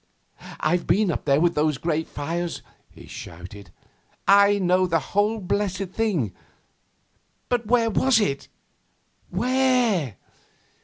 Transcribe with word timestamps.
'I've 0.61 0.87
been 0.87 1.11
up 1.11 1.25
there 1.25 1.39
with 1.39 1.53
those 1.53 1.77
great 1.77 2.07
fires,' 2.07 2.63
he 2.89 3.05
shouted. 3.05 3.69
'I 4.27 4.57
know 4.57 4.87
the 4.87 4.97
whole 5.13 5.37
blessed 5.39 5.89
thing. 5.91 6.33
But 7.49 7.67
where 7.67 7.91
was 7.91 8.19
it? 8.19 8.47
Where? 9.29 10.15